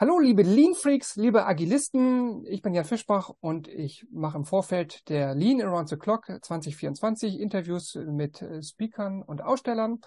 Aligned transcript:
Hallo, 0.00 0.20
liebe 0.20 0.42
Lean 0.42 0.74
Freaks, 0.74 1.16
liebe 1.16 1.44
Agilisten. 1.44 2.46
Ich 2.46 2.62
bin 2.62 2.72
Jan 2.72 2.84
Fischbach 2.84 3.32
und 3.40 3.66
ich 3.66 4.06
mache 4.12 4.38
im 4.38 4.44
Vorfeld 4.44 5.08
der 5.08 5.34
Lean 5.34 5.60
Around 5.60 5.88
the 5.88 5.96
Clock 5.96 6.26
2024 6.40 7.40
Interviews 7.40 7.96
mit 7.96 8.40
äh, 8.40 8.62
Speakern 8.62 9.24
und 9.24 9.42
Ausstellern. 9.42 10.00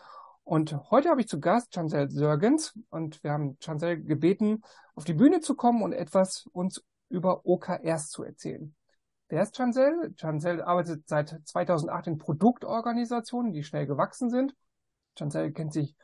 Und 0.45 0.73
heute 0.91 1.09
habe 1.09 1.19
ich 1.19 1.27
zu 1.27 1.41
Gast 1.41 1.73
Chancel 1.73 2.09
Sörgens 2.09 2.73
und 2.89 3.21
wir 3.21 3.33
haben 3.33 3.59
Chancel 3.59 4.01
gebeten, 4.01 4.61
auf 4.95 5.03
die 5.03 5.13
Bühne 5.13 5.41
zu 5.41 5.55
kommen 5.55 5.81
und 5.81 5.91
etwas 5.91 6.47
uns 6.53 6.81
über 7.09 7.45
OKRs 7.45 8.11
zu 8.11 8.23
erzählen. 8.23 8.73
Wer 9.27 9.43
ist 9.43 9.57
Chancel? 9.57 10.13
Chancel 10.15 10.61
arbeitet 10.61 11.05
seit 11.09 11.37
2008 11.43 12.07
in 12.07 12.17
Produktorganisationen, 12.17 13.51
die 13.51 13.65
schnell 13.65 13.87
gewachsen 13.87 14.29
sind. 14.29 14.55
Chancel 15.17 15.51
kennt 15.51 15.73
sich 15.73 15.97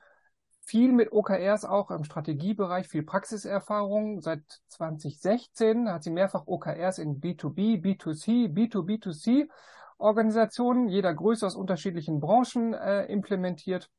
viel 0.67 0.91
mit 0.91 1.13
OKRs 1.13 1.63
auch 1.63 1.91
im 1.91 2.03
Strategiebereich, 2.03 2.89
viel 2.89 3.03
Praxiserfahrung. 3.03 4.19
Seit 4.21 4.41
2016 4.67 5.89
hat 5.89 6.03
sie 6.03 6.09
mehrfach 6.11 6.43
OKRs 6.45 6.99
in 6.99 7.21
B2B, 7.21 7.81
B2C, 7.81 8.53
B2B2C 8.53 9.47
Organisationen 9.97 10.89
jeder 10.89 11.13
Größe 11.13 11.47
aus 11.47 11.55
unterschiedlichen 11.55 12.19
Branchen 12.19 12.73
äh, 12.73 13.05
implementiert. 13.05 13.89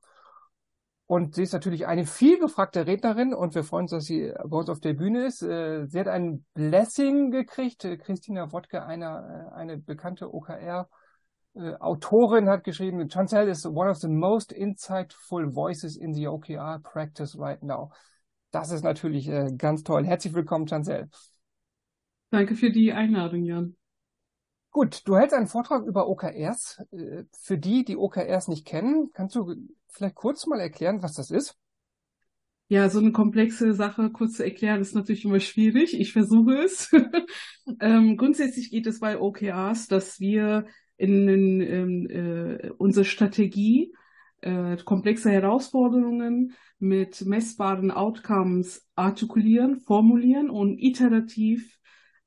Und 1.07 1.35
sie 1.35 1.45
ist 1.45 1.55
natürlich 1.55 1.87
eine 1.87 2.05
viel 2.05 2.39
gefragte 2.39 2.87
Rednerin 2.87 3.33
und 3.33 3.55
wir 3.55 3.65
freuen 3.65 3.85
uns, 3.85 3.93
dass 3.93 4.05
sie 4.05 4.31
bei 4.45 4.59
uns 4.59 4.69
auf 4.69 4.81
der 4.81 4.93
Bühne 4.93 5.25
ist. 5.25 5.43
Äh, 5.43 5.87
sie 5.87 5.99
hat 5.99 6.09
ein 6.09 6.45
Blessing 6.53 7.31
gekriegt. 7.31 7.89
Christina 8.05 8.53
Wodke, 8.53 8.85
eine, 8.85 9.49
äh, 9.51 9.55
eine 9.55 9.79
bekannte 9.79 10.35
OKR 10.35 10.87
äh, 11.59 11.75
Autorin 11.81 12.49
hat 12.49 12.65
geschrieben, 12.65 13.09
Chancel 13.09 13.49
is 13.49 13.67
one 13.67 13.91
of 13.91 13.99
the 13.99 14.09
most 14.09 14.53
insightful 14.53 15.53
voices 15.53 15.97
in 15.97 16.15
the 16.15 16.29
OKR 16.29 16.79
practice 16.83 17.37
right 17.37 17.63
now. 17.63 17.91
Das 18.51 18.71
ist 18.71 18.85
natürlich 18.85 19.29
äh, 19.29 19.53
ganz 19.57 19.83
toll. 19.83 20.07
Herzlich 20.07 20.35
willkommen, 20.35 20.67
Chancel. 20.67 21.09
Danke 22.31 22.55
für 22.55 22.71
die 22.71 22.93
Einladung, 22.93 23.45
Jan. 23.45 23.77
Gut, 24.71 25.03
du 25.07 25.17
hältst 25.17 25.35
einen 25.35 25.49
Vortrag 25.49 25.85
über 25.85 26.09
OKRs. 26.09 26.83
Äh, 26.93 27.25
für 27.33 27.59
die, 27.59 27.85
die 27.85 27.97
OKRs 27.97 28.49
nicht 28.49 28.67
kennen, 28.67 29.11
kannst 29.13 29.35
du 29.35 29.55
vielleicht 29.89 30.15
kurz 30.15 30.47
mal 30.47 30.61
erklären, 30.61 31.03
was 31.03 31.15
das 31.15 31.31
ist? 31.31 31.57
Ja, 32.71 32.91
so 32.91 32.99
eine 32.99 33.13
komplexe 33.13 33.73
Sache 33.73 34.11
kurz 34.11 34.35
zu 34.35 34.45
erklären, 34.45 34.83
ist 34.83 34.95
natürlich 34.95 35.25
immer 35.25 35.41
schwierig. 35.41 35.99
Ich 35.99 36.13
versuche 36.13 36.63
es. 36.63 36.93
ähm, 37.81 38.17
grundsätzlich 38.19 38.71
geht 38.71 38.87
es 38.87 39.01
bei 39.01 39.19
OKRs, 39.19 39.89
dass 39.89 40.21
wir 40.21 40.67
in, 40.99 41.29
in, 41.29 41.61
in 41.61 42.11
äh, 42.11 42.71
unsere 42.77 43.05
Strategie 43.05 43.95
äh, 44.43 44.77
komplexe 44.85 45.31
Herausforderungen 45.31 46.55
mit 46.79 47.25
messbaren 47.25 47.91
Outcomes 47.91 48.87
artikulieren, 48.95 49.81
formulieren 49.81 50.51
und 50.51 50.79
iterativ 50.79 51.79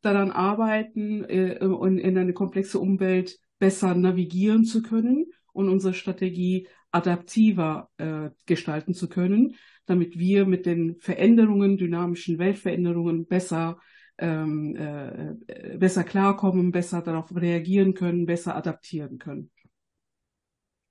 daran 0.01 0.31
arbeiten, 0.31 1.23
äh, 1.25 1.59
und 1.63 1.99
in 1.99 2.17
eine 2.17 2.33
komplexe 2.33 2.79
Umwelt 2.79 3.37
besser 3.59 3.93
navigieren 3.93 4.65
zu 4.65 4.81
können 4.81 5.27
und 5.53 5.69
unsere 5.69 5.93
Strategie 5.93 6.67
adaptiver 6.91 7.89
äh, 7.97 8.29
gestalten 8.45 8.93
zu 8.93 9.07
können, 9.07 9.55
damit 9.85 10.17
wir 10.17 10.45
mit 10.45 10.65
den 10.65 10.95
Veränderungen, 10.99 11.77
dynamischen 11.77 12.39
Weltveränderungen 12.39 13.27
besser 13.27 13.79
ähm, 14.21 14.75
äh, 14.75 15.77
besser 15.77 16.03
klarkommen, 16.03 16.71
besser 16.71 17.01
darauf 17.01 17.35
reagieren 17.35 17.93
können, 17.93 18.25
besser 18.25 18.55
adaptieren 18.55 19.17
können. 19.17 19.51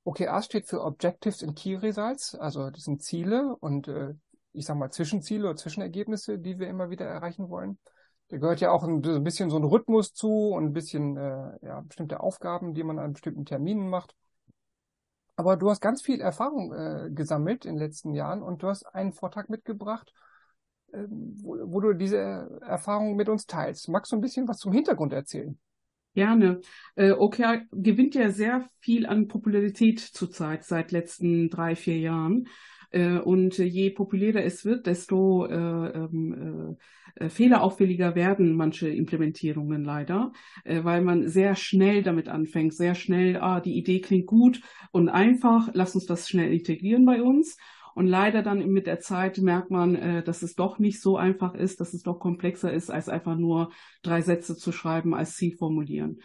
OKR 0.05 0.43
steht 0.43 0.67
für 0.67 0.83
Objectives 0.83 1.43
and 1.43 1.57
Key 1.57 1.77
Results, 1.77 2.35
also 2.35 2.71
das 2.71 2.85
sind 2.85 3.03
Ziele 3.03 3.57
und 3.61 3.87
äh, 3.89 4.15
ich 4.53 4.67
sag 4.67 4.77
mal 4.77 4.91
Zwischenziele 4.91 5.49
oder 5.49 5.57
Zwischenergebnisse, 5.57 6.39
die 6.39 6.59
wir 6.59 6.69
immer 6.69 6.91
wieder 6.91 7.07
erreichen 7.07 7.49
wollen. 7.49 7.79
Da 8.29 8.39
gehört 8.39 8.61
ja 8.61 8.73
auch 8.73 8.83
ein, 8.83 9.05
ein 9.05 9.25
bisschen 9.25 9.51
so 9.51 9.57
ein 9.57 9.65
Rhythmus 9.65 10.13
zu 10.13 10.51
und 10.51 10.65
ein 10.67 10.73
bisschen 10.73 11.17
äh, 11.17 11.53
ja, 11.63 11.81
bestimmte 11.83 12.21
Aufgaben, 12.21 12.75
die 12.75 12.83
man 12.83 12.99
an 12.99 13.13
bestimmten 13.13 13.45
Terminen 13.45 13.89
macht. 13.89 14.15
Aber 15.37 15.57
du 15.57 15.71
hast 15.71 15.81
ganz 15.81 16.03
viel 16.03 16.21
Erfahrung 16.21 16.73
äh, 16.73 17.11
gesammelt 17.11 17.65
in 17.65 17.75
den 17.75 17.81
letzten 17.81 18.13
Jahren 18.13 18.43
und 18.43 18.63
du 18.63 18.69
hast 18.69 18.85
einen 18.85 19.13
Vortrag 19.13 19.49
mitgebracht, 19.49 20.13
wo, 20.93 21.57
wo 21.65 21.81
du 21.81 21.93
diese 21.95 22.61
Erfahrung 22.63 23.17
mit 23.17 23.29
uns 23.29 23.47
teilst. 23.47 23.89
Magst 23.89 24.13
du 24.13 24.17
ein 24.17 24.21
bisschen 24.21 24.49
was 24.49 24.59
zum 24.59 24.73
Hintergrund 24.73 25.13
erzählen? 25.13 25.59
Gerne. 26.15 26.61
Äh, 26.97 27.13
OKR 27.13 27.63
gewinnt 27.71 28.15
ja 28.15 28.31
sehr 28.31 28.69
viel 28.81 29.07
an 29.07 29.29
Popularität 29.29 30.01
zurzeit, 30.01 30.65
seit 30.65 30.91
letzten 30.91 31.51
drei, 31.51 31.77
vier 31.77 31.99
Jahren. 31.99 32.49
Äh, 32.91 33.19
und 33.19 33.59
je 33.59 33.91
populärer 33.91 34.43
es 34.43 34.65
wird, 34.65 34.87
desto 34.87 35.47
äh, 35.47 35.55
ähm, 35.55 36.77
äh, 37.15 37.29
fehlerauffälliger 37.29 38.15
werden 38.15 38.57
manche 38.57 38.89
Implementierungen 38.89 39.85
leider, 39.85 40.33
äh, 40.65 40.83
weil 40.83 41.03
man 41.03 41.29
sehr 41.29 41.55
schnell 41.55 42.03
damit 42.03 42.29
anfängt, 42.29 42.75
sehr 42.75 42.95
schnell, 42.95 43.37
ah, 43.37 43.61
die 43.61 43.77
Idee 43.77 44.01
klingt 44.01 44.27
gut 44.27 44.61
und 44.91 45.09
einfach, 45.09 45.71
lass 45.75 45.95
uns 45.95 46.07
das 46.07 46.29
schnell 46.29 46.53
integrieren 46.53 47.05
bei 47.05 47.23
uns. 47.23 47.57
Und 47.95 48.07
leider 48.07 48.43
dann 48.43 48.67
mit 48.71 48.87
der 48.87 49.01
Zeit 49.01 49.39
merkt 49.39 49.71
man, 49.71 49.95
äh, 49.97 50.23
dass 50.23 50.43
es 50.43 50.55
doch 50.55 50.79
nicht 50.79 51.01
so 51.01 51.17
einfach 51.17 51.55
ist, 51.55 51.81
dass 51.81 51.95
es 51.95 52.03
doch 52.03 52.19
komplexer 52.19 52.73
ist, 52.73 52.91
als 52.91 53.09
einfach 53.09 53.37
nur 53.37 53.71
drei 54.03 54.23
Sätze 54.23 54.57
zu 54.57 54.73
schreiben, 54.73 55.15
als 55.15 55.37
Ziel 55.37 55.57
formulieren 55.57 56.21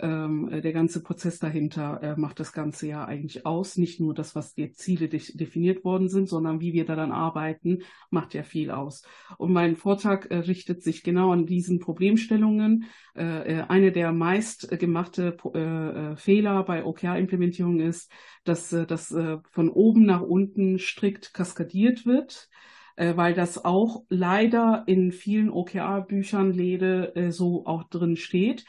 ähm, 0.00 0.48
der 0.62 0.72
ganze 0.72 1.02
Prozess 1.02 1.40
dahinter 1.40 2.00
äh, 2.02 2.16
macht 2.16 2.38
das 2.38 2.52
Ganze 2.52 2.86
ja 2.86 3.04
eigentlich 3.04 3.44
aus. 3.44 3.76
Nicht 3.76 3.98
nur 3.98 4.14
das, 4.14 4.36
was 4.36 4.54
die 4.54 4.70
Ziele 4.72 5.08
de 5.08 5.20
definiert 5.34 5.84
worden 5.84 6.08
sind, 6.08 6.28
sondern 6.28 6.60
wie 6.60 6.72
wir 6.72 6.84
daran 6.84 7.10
arbeiten, 7.10 7.80
macht 8.10 8.34
ja 8.34 8.44
viel 8.44 8.70
aus. 8.70 9.02
Und 9.38 9.52
mein 9.52 9.74
Vortrag 9.74 10.30
äh, 10.30 10.36
richtet 10.36 10.84
sich 10.84 11.02
genau 11.02 11.32
an 11.32 11.46
diesen 11.46 11.80
Problemstellungen. 11.80 12.84
Äh, 13.16 13.56
äh 13.56 13.62
eine 13.68 13.90
der 13.90 14.12
meist 14.12 14.70
gemachte 14.78 15.36
äh, 15.54 15.58
äh, 15.58 16.16
Fehler 16.16 16.62
bei 16.62 16.84
OKR-Implementierung 16.84 17.80
ist, 17.80 18.10
dass 18.44 18.70
das 18.70 19.14
von 19.50 19.68
oben 19.68 20.06
nach 20.06 20.22
unten 20.22 20.78
strikt 20.78 21.34
kaskadiert 21.34 22.06
wird 22.06 22.48
weil 22.96 23.34
das 23.34 23.64
auch 23.64 24.04
leider 24.08 24.84
in 24.86 25.12
vielen 25.12 25.50
OKR-Büchern 25.50 26.52
Lede 26.52 27.28
so 27.30 27.66
auch 27.66 27.84
drin 27.84 28.16
steht 28.16 28.64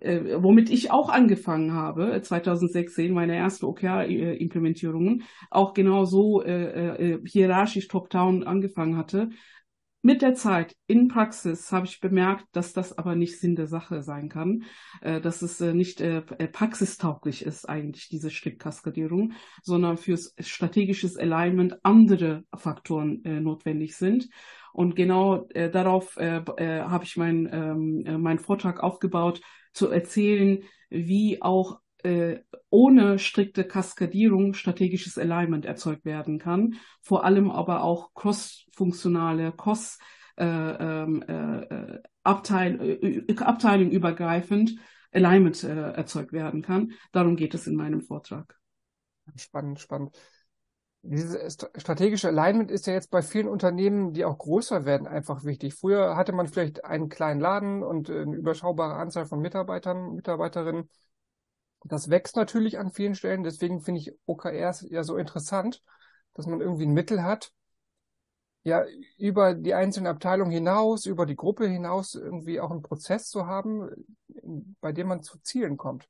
äh, 0.00 0.42
womit 0.42 0.70
ich 0.70 0.90
auch 0.90 1.08
angefangen 1.08 1.72
habe, 1.72 2.20
2016, 2.22 3.12
meine 3.12 3.36
erste 3.36 3.66
OKR-Implementierungen, 3.68 5.24
auch 5.50 5.74
genau 5.74 6.04
so 6.04 6.42
äh, 6.42 7.14
äh, 7.14 7.20
hierarchisch 7.24 7.88
top-down 7.88 8.44
angefangen 8.44 8.96
hatte. 8.96 9.30
Mit 10.04 10.20
der 10.20 10.34
Zeit 10.34 10.74
in 10.88 11.06
Praxis 11.06 11.70
habe 11.70 11.86
ich 11.86 12.00
bemerkt, 12.00 12.46
dass 12.50 12.72
das 12.72 12.98
aber 12.98 13.14
nicht 13.14 13.38
Sinn 13.38 13.54
der 13.54 13.68
Sache 13.68 14.02
sein 14.02 14.28
kann, 14.28 14.64
äh, 15.00 15.20
dass 15.20 15.42
es 15.42 15.60
äh, 15.60 15.74
nicht 15.74 16.00
äh, 16.00 16.22
praxistauglich 16.22 17.46
ist 17.46 17.68
eigentlich 17.68 18.08
diese 18.08 18.30
Strickkaskadierung, 18.30 19.34
sondern 19.62 19.98
fürs 19.98 20.34
strategisches 20.40 21.16
Alignment 21.16 21.84
andere 21.84 22.42
Faktoren 22.52 23.24
äh, 23.24 23.38
notwendig 23.38 23.94
sind. 23.96 24.28
Und 24.72 24.96
genau 24.96 25.46
äh, 25.50 25.70
darauf 25.70 26.16
äh, 26.16 26.38
äh, 26.56 26.82
habe 26.82 27.04
ich 27.04 27.16
meinen 27.16 27.48
ähm, 27.52 28.06
äh, 28.06 28.18
mein 28.18 28.38
Vortrag 28.38 28.82
aufgebaut, 28.82 29.40
zu 29.72 29.88
erzählen, 29.88 30.62
wie 30.90 31.40
auch 31.40 31.80
äh, 32.02 32.40
ohne 32.68 33.18
strikte 33.18 33.64
Kaskadierung 33.64 34.54
strategisches 34.54 35.18
Alignment 35.18 35.64
erzeugt 35.64 36.04
werden 36.04 36.38
kann, 36.38 36.74
vor 37.00 37.24
allem 37.24 37.50
aber 37.50 37.82
auch 37.82 38.12
cross-funktionale, 38.14 39.52
cross 39.52 39.98
äh, 40.36 40.44
ähm, 40.44 41.22
äh, 41.22 41.98
Abteil, 42.22 43.24
Abteilung 43.38 43.90
übergreifend 43.90 44.76
Alignment 45.12 45.62
erzeugt 45.64 46.32
werden 46.32 46.62
kann. 46.62 46.92
Darum 47.10 47.36
geht 47.36 47.52
es 47.54 47.66
in 47.66 47.74
meinem 47.74 48.00
Vortrag. 48.00 48.56
Spannend, 49.36 49.80
spannend. 49.80 50.16
Dieses 51.04 51.58
strategische 51.76 52.28
Alignment 52.28 52.70
ist 52.70 52.86
ja 52.86 52.92
jetzt 52.92 53.10
bei 53.10 53.22
vielen 53.22 53.48
Unternehmen, 53.48 54.12
die 54.12 54.24
auch 54.24 54.38
größer 54.38 54.84
werden, 54.84 55.08
einfach 55.08 55.42
wichtig. 55.42 55.74
Früher 55.74 56.16
hatte 56.16 56.32
man 56.32 56.46
vielleicht 56.46 56.84
einen 56.84 57.08
kleinen 57.08 57.40
Laden 57.40 57.82
und 57.82 58.08
eine 58.08 58.36
überschaubare 58.36 58.94
Anzahl 58.94 59.26
von 59.26 59.40
Mitarbeitern, 59.40 60.14
Mitarbeiterinnen. 60.14 60.88
Das 61.84 62.08
wächst 62.08 62.36
natürlich 62.36 62.78
an 62.78 62.92
vielen 62.92 63.16
Stellen. 63.16 63.42
Deswegen 63.42 63.80
finde 63.80 64.00
ich 64.00 64.12
OKRs 64.26 64.86
ja 64.88 65.02
so 65.02 65.16
interessant, 65.16 65.82
dass 66.34 66.46
man 66.46 66.60
irgendwie 66.60 66.86
ein 66.86 66.92
Mittel 66.92 67.24
hat, 67.24 67.52
ja, 68.64 68.84
über 69.18 69.54
die 69.54 69.74
einzelnen 69.74 70.06
Abteilungen 70.06 70.52
hinaus, 70.52 71.06
über 71.06 71.26
die 71.26 71.34
Gruppe 71.34 71.66
hinaus 71.66 72.14
irgendwie 72.14 72.60
auch 72.60 72.70
einen 72.70 72.82
Prozess 72.82 73.28
zu 73.28 73.46
haben, 73.46 73.90
bei 74.80 74.92
dem 74.92 75.08
man 75.08 75.22
zu 75.22 75.38
Zielen 75.40 75.76
kommt. 75.76 76.08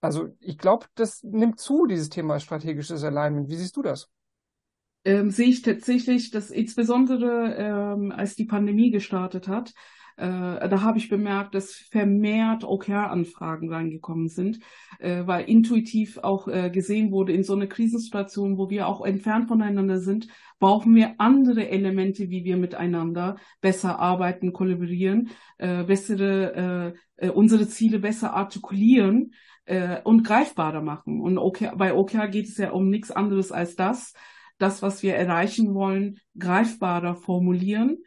Also 0.00 0.28
ich 0.40 0.58
glaube, 0.58 0.86
das 0.94 1.22
nimmt 1.22 1.60
zu, 1.60 1.86
dieses 1.86 2.08
Thema 2.08 2.40
strategisches 2.40 3.04
Alignment. 3.04 3.48
Wie 3.48 3.56
siehst 3.56 3.76
du 3.76 3.82
das? 3.82 4.08
Ähm, 5.04 5.30
sehe 5.30 5.48
ich 5.48 5.62
tatsächlich, 5.62 6.30
dass 6.30 6.50
insbesondere 6.50 7.54
ähm, 7.56 8.12
als 8.12 8.34
die 8.34 8.44
Pandemie 8.44 8.90
gestartet 8.90 9.48
hat, 9.48 9.72
äh, 10.20 10.68
da 10.68 10.82
habe 10.82 10.98
ich 10.98 11.08
bemerkt, 11.08 11.54
dass 11.54 11.72
vermehrt 11.72 12.64
OKR-Anfragen 12.64 13.72
reingekommen 13.72 14.28
sind, 14.28 14.58
äh, 14.98 15.26
weil 15.26 15.48
intuitiv 15.48 16.18
auch 16.18 16.46
äh, 16.46 16.68
gesehen 16.68 17.10
wurde, 17.10 17.32
in 17.32 17.42
so 17.42 17.54
einer 17.54 17.66
Krisensituation, 17.66 18.58
wo 18.58 18.68
wir 18.68 18.86
auch 18.86 19.02
entfernt 19.02 19.48
voneinander 19.48 19.98
sind, 19.98 20.28
brauchen 20.58 20.94
wir 20.94 21.14
andere 21.16 21.70
Elemente, 21.70 22.28
wie 22.28 22.44
wir 22.44 22.58
miteinander 22.58 23.36
besser 23.62 23.98
arbeiten, 23.98 24.52
kollaborieren, 24.52 25.30
äh, 25.56 25.84
bessere, 25.84 26.94
äh, 27.18 27.26
äh 27.28 27.30
unsere 27.30 27.66
Ziele 27.66 27.98
besser 27.98 28.34
artikulieren 28.34 29.32
äh, 29.70 30.00
und 30.02 30.24
greifbarer 30.24 30.82
machen. 30.82 31.20
Und 31.20 31.38
OKR, 31.38 31.76
bei 31.76 31.94
OKR 31.94 32.28
geht 32.28 32.48
es 32.48 32.56
ja 32.58 32.72
um 32.72 32.90
nichts 32.90 33.10
anderes 33.10 33.52
als 33.52 33.76
das, 33.76 34.14
das, 34.58 34.82
was 34.82 35.02
wir 35.02 35.14
erreichen 35.14 35.74
wollen, 35.74 36.18
greifbarer 36.36 37.14
formulieren 37.14 37.98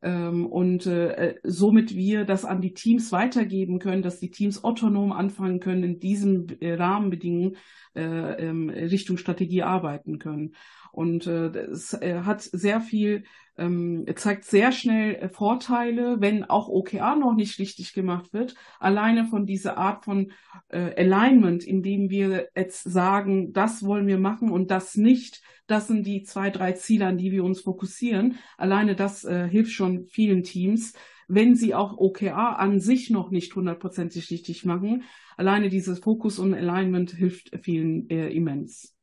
ähm, 0.00 0.46
und 0.46 0.86
äh, 0.86 1.34
somit 1.42 1.94
wir 1.94 2.24
das 2.24 2.44
an 2.44 2.60
die 2.60 2.72
Teams 2.72 3.10
weitergeben 3.10 3.80
können, 3.80 4.02
dass 4.02 4.20
die 4.20 4.30
Teams 4.30 4.62
autonom 4.62 5.10
anfangen 5.12 5.58
können, 5.58 5.82
in 5.82 5.98
diesen 5.98 6.60
äh, 6.60 6.74
Rahmenbedingungen 6.74 7.56
äh, 7.98 8.48
ähm, 8.48 8.70
Richtung 8.70 9.16
Strategie 9.16 9.62
arbeiten 9.62 10.18
können. 10.18 10.54
Und 10.92 11.26
äh, 11.26 11.48
es 11.48 11.92
äh, 11.94 12.20
hat 12.24 12.42
sehr 12.42 12.80
viel, 12.80 13.24
ähm, 13.56 14.06
zeigt 14.16 14.44
sehr 14.44 14.72
schnell 14.72 15.16
äh, 15.16 15.28
Vorteile, 15.28 16.20
wenn 16.20 16.44
auch 16.44 16.68
OKR 16.68 17.16
noch 17.16 17.34
nicht 17.34 17.58
richtig 17.58 17.92
gemacht 17.92 18.32
wird. 18.32 18.54
Alleine 18.78 19.26
von 19.26 19.46
dieser 19.46 19.76
Art 19.76 20.04
von 20.04 20.32
äh, 20.68 20.94
Alignment, 20.96 21.64
indem 21.64 22.10
wir 22.10 22.48
jetzt 22.56 22.84
sagen, 22.84 23.52
das 23.52 23.84
wollen 23.84 24.06
wir 24.06 24.18
machen 24.18 24.50
und 24.50 24.70
das 24.70 24.96
nicht, 24.96 25.42
das 25.66 25.88
sind 25.88 26.06
die 26.06 26.22
zwei, 26.22 26.50
drei 26.50 26.72
Ziele, 26.72 27.06
an 27.06 27.18
die 27.18 27.32
wir 27.32 27.44
uns 27.44 27.60
fokussieren. 27.60 28.38
Alleine 28.56 28.94
das 28.94 29.24
äh, 29.24 29.48
hilft 29.48 29.72
schon 29.72 30.06
vielen 30.06 30.42
Teams, 30.42 30.94
wenn 31.28 31.54
sie 31.54 31.74
auch 31.74 31.98
OKR 31.98 32.58
an 32.58 32.80
sich 32.80 33.10
noch 33.10 33.30
nicht 33.30 33.54
hundertprozentig 33.54 34.30
richtig 34.30 34.64
machen. 34.64 35.04
Alleine 35.38 35.68
dieses 35.68 36.00
Fokus 36.00 36.40
und 36.40 36.52
Alignment 36.52 37.12
hilft 37.12 37.56
vielen 37.62 38.10
äh, 38.10 38.28
immens. 38.28 38.96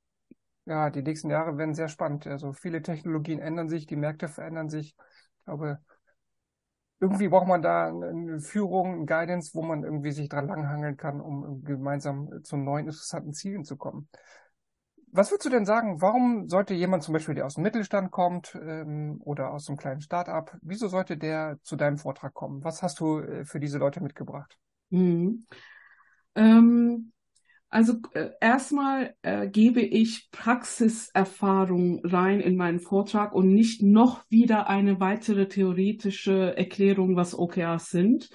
Ja, 0.66 0.90
die 0.90 1.02
nächsten 1.02 1.30
Jahre 1.30 1.58
werden 1.58 1.74
sehr 1.74 1.88
spannend. 1.88 2.28
Also 2.28 2.52
viele 2.52 2.82
Technologien 2.82 3.40
ändern 3.40 3.70
sich, 3.70 3.88
die 3.88 3.96
Märkte 3.96 4.28
verändern 4.28 4.68
sich. 4.68 4.98
Ich 4.98 5.46
glaube, 5.46 5.80
irgendwie 7.00 7.30
braucht 7.30 7.48
man 7.48 7.62
da 7.62 7.88
eine 7.88 8.42
Führung, 8.42 8.96
eine 8.96 9.06
Guidance, 9.06 9.52
wo 9.54 9.62
man 9.62 9.86
irgendwie 9.86 10.12
sich 10.12 10.28
dran 10.28 10.48
langhangeln 10.48 10.98
kann, 10.98 11.22
um 11.22 11.64
gemeinsam 11.64 12.44
zu 12.44 12.58
neuen 12.58 12.88
interessanten 12.88 13.32
Zielen 13.34 13.64
zu 13.64 13.78
kommen. 13.78 14.10
Was 15.14 15.32
würdest 15.32 15.46
du 15.46 15.50
denn 15.50 15.66
sagen, 15.66 16.02
warum 16.02 16.50
sollte 16.50 16.74
jemand 16.74 17.04
zum 17.04 17.14
Beispiel, 17.14 17.36
der 17.36 17.46
aus 17.46 17.54
dem 17.54 17.64
Mittelstand 17.64 18.12
kommt 18.12 18.60
ähm, 18.62 19.22
oder 19.24 19.52
aus 19.52 19.70
einem 19.70 19.78
kleinen 19.78 20.02
Start-up, 20.02 20.58
wieso 20.62 20.90
sollte 20.90 21.16
der 21.16 21.60
zu 21.64 21.78
deinem 21.78 21.98
Vortrag 21.98 22.34
kommen? 22.34 22.62
Was 22.66 22.84
hast 22.84 23.00
du 23.00 23.20
äh, 23.20 23.46
für 23.46 23.62
diese 23.62 23.78
Leute 23.78 24.04
mitgebracht? 24.04 24.58
Mhm. 24.90 25.46
Ähm, 26.36 27.12
also 27.70 27.96
äh, 28.14 28.30
erstmal 28.40 29.16
äh, 29.22 29.48
gebe 29.50 29.82
ich 29.82 30.30
Praxiserfahrung 30.32 32.00
rein 32.06 32.40
in 32.40 32.56
meinen 32.56 32.80
Vortrag 32.80 33.34
und 33.34 33.54
nicht 33.54 33.82
noch 33.82 34.24
wieder 34.30 34.70
eine 34.70 35.00
weitere 35.00 35.48
theoretische 35.48 36.56
Erklärung, 36.56 37.16
was 37.16 37.38
OKRs 37.38 37.90
sind, 37.90 38.30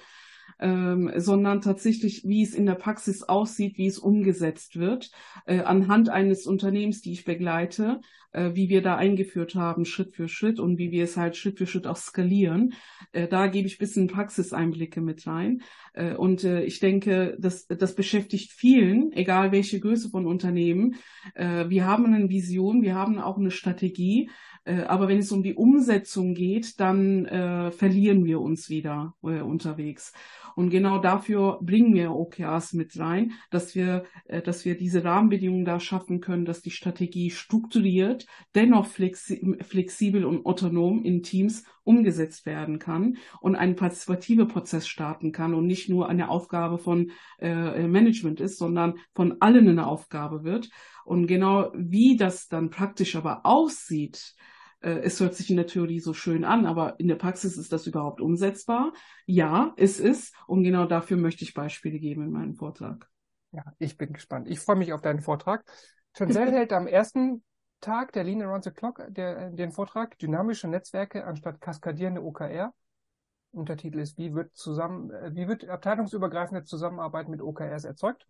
ähm, 0.61 1.11
sondern 1.17 1.61
tatsächlich, 1.61 2.23
wie 2.23 2.43
es 2.43 2.53
in 2.53 2.65
der 2.65 2.75
Praxis 2.75 3.23
aussieht, 3.23 3.77
wie 3.77 3.87
es 3.87 3.97
umgesetzt 3.99 4.79
wird, 4.79 5.11
äh, 5.45 5.61
anhand 5.61 6.09
eines 6.09 6.45
Unternehmens, 6.45 7.01
die 7.01 7.11
ich 7.11 7.25
begleite, 7.25 7.99
äh, 8.31 8.51
wie 8.53 8.69
wir 8.69 8.81
da 8.81 8.95
eingeführt 8.95 9.55
haben, 9.55 9.85
Schritt 9.85 10.13
für 10.13 10.27
Schritt 10.27 10.59
und 10.59 10.77
wie 10.77 10.91
wir 10.91 11.03
es 11.03 11.17
halt 11.17 11.35
Schritt 11.35 11.57
für 11.57 11.67
Schritt 11.67 11.87
auch 11.87 11.97
skalieren. 11.97 12.73
Äh, 13.11 13.27
da 13.27 13.47
gebe 13.47 13.67
ich 13.67 13.77
bisschen 13.77 14.07
Praxiseinblicke 14.07 15.01
mit 15.01 15.25
rein. 15.27 15.63
Äh, 15.93 16.15
und 16.15 16.43
äh, 16.43 16.63
ich 16.63 16.79
denke, 16.79 17.35
das, 17.39 17.67
das 17.67 17.95
beschäftigt 17.95 18.51
vielen, 18.51 19.11
egal 19.13 19.51
welche 19.51 19.79
Größe 19.79 20.09
von 20.09 20.25
Unternehmen. 20.25 20.95
Äh, 21.35 21.69
wir 21.69 21.85
haben 21.85 22.05
eine 22.05 22.29
Vision, 22.29 22.81
wir 22.83 22.95
haben 22.95 23.19
auch 23.19 23.37
eine 23.37 23.51
Strategie. 23.51 24.29
Äh, 24.63 24.81
aber 24.83 25.07
wenn 25.07 25.19
es 25.19 25.31
um 25.31 25.43
die 25.43 25.55
Umsetzung 25.55 26.33
geht, 26.33 26.79
dann 26.79 27.25
äh, 27.25 27.71
verlieren 27.71 28.25
wir 28.25 28.41
uns 28.41 28.69
wieder 28.69 29.15
äh, 29.23 29.41
unterwegs. 29.41 30.13
Und 30.55 30.69
genau 30.69 30.99
dafür 30.99 31.59
bringen 31.61 31.93
wir 31.93 32.11
OKRs 32.11 32.73
mit 32.73 32.97
rein, 32.99 33.33
dass 33.49 33.75
wir, 33.75 34.03
äh, 34.25 34.41
dass 34.41 34.65
wir 34.65 34.77
diese 34.77 35.03
Rahmenbedingungen 35.03 35.65
da 35.65 35.79
schaffen 35.79 36.21
können, 36.21 36.45
dass 36.45 36.61
die 36.61 36.71
Strategie 36.71 37.31
strukturiert, 37.31 38.25
dennoch 38.55 38.85
flexi 38.85 39.57
flexibel 39.61 40.25
und 40.25 40.45
autonom 40.45 41.03
in 41.03 41.23
Teams 41.23 41.63
umgesetzt 41.83 42.45
werden 42.45 42.79
kann 42.79 43.17
und 43.39 43.55
ein 43.55 43.75
partizipativer 43.75 44.45
Prozess 44.45 44.87
starten 44.87 45.31
kann 45.31 45.53
und 45.53 45.65
nicht 45.65 45.89
nur 45.89 46.09
eine 46.09 46.29
Aufgabe 46.29 46.77
von 46.77 47.11
äh, 47.39 47.87
Management 47.87 48.39
ist, 48.39 48.57
sondern 48.57 48.95
von 49.15 49.37
allen 49.39 49.67
eine 49.67 49.87
Aufgabe 49.87 50.43
wird. 50.43 50.69
Und 51.05 51.27
genau 51.27 51.71
wie 51.75 52.17
das 52.17 52.47
dann 52.47 52.69
praktisch 52.69 53.15
aber 53.15 53.45
aussieht, 53.45 54.35
äh, 54.81 54.99
es 55.03 55.19
hört 55.19 55.35
sich 55.35 55.49
in 55.49 55.57
der 55.57 55.67
Theorie 55.67 55.99
so 55.99 56.13
schön 56.13 56.43
an, 56.43 56.65
aber 56.65 56.99
in 56.99 57.07
der 57.07 57.15
Praxis 57.15 57.57
ist 57.57 57.71
das 57.71 57.87
überhaupt 57.87 58.21
umsetzbar? 58.21 58.93
Ja, 59.25 59.73
es 59.77 59.99
ist. 59.99 60.35
Und 60.47 60.63
genau 60.63 60.85
dafür 60.85 61.17
möchte 61.17 61.43
ich 61.43 61.53
Beispiele 61.53 61.99
geben 61.99 62.23
in 62.23 62.31
meinem 62.31 62.55
Vortrag. 62.55 63.07
Ja, 63.51 63.63
ich 63.79 63.97
bin 63.97 64.13
gespannt. 64.13 64.47
Ich 64.49 64.59
freue 64.59 64.77
mich 64.77 64.93
auf 64.93 65.01
deinen 65.01 65.21
Vortrag. 65.21 65.63
Chancel 66.15 66.51
hält 66.51 66.73
am 66.73 66.87
ersten 66.87 67.43
Tag 67.81 68.13
der 68.13 68.23
Lean 68.23 68.41
Around 68.41 68.63
the 68.63 68.71
Clock 68.71 69.03
der, 69.09 69.49
den 69.49 69.71
Vortrag 69.71 70.17
Dynamische 70.19 70.67
Netzwerke 70.67 71.25
anstatt 71.25 71.59
kaskadierende 71.59 72.23
OKR. 72.23 72.73
Untertitel 73.51 73.99
ist, 73.99 74.17
wie 74.17 74.33
wird 74.33 74.55
zusammen, 74.55 75.11
äh, 75.11 75.31
wie 75.35 75.47
wird 75.47 75.67
abteilungsübergreifende 75.67 76.63
Zusammenarbeit 76.63 77.27
mit 77.27 77.41
OKRs 77.41 77.83
erzeugt? 77.83 78.25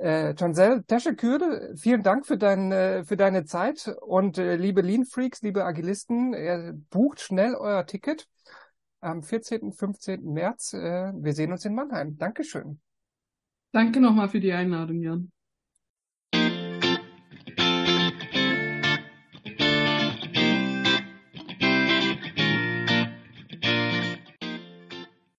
Äh, 0.00 0.34
Chancel 0.36 0.84
Teschekürde, 0.84 1.74
vielen 1.76 2.04
Dank 2.04 2.24
für, 2.24 2.38
dein, 2.38 2.70
äh, 2.70 3.04
für 3.04 3.16
deine 3.16 3.44
Zeit 3.44 3.92
und 4.00 4.38
äh, 4.38 4.54
liebe 4.54 4.80
Lean 4.80 5.04
Freaks, 5.04 5.42
liebe 5.42 5.64
Agilisten, 5.64 6.34
äh, 6.34 6.72
bucht 6.90 7.20
schnell 7.20 7.56
euer 7.56 7.84
Ticket 7.84 8.28
am 9.00 9.24
14. 9.24 9.72
15. 9.72 10.32
März. 10.32 10.72
Äh, 10.72 11.12
wir 11.16 11.32
sehen 11.32 11.50
uns 11.50 11.64
in 11.64 11.74
Mannheim. 11.74 12.16
Dankeschön. 12.16 12.80
Danke 13.72 14.00
nochmal 14.00 14.28
für 14.28 14.38
die 14.38 14.52
Einladung, 14.52 15.00
Jan. 15.02 15.32